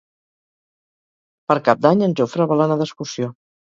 [1.51, 3.37] Per Cap d'Any en Jofre vol anar d'excursió.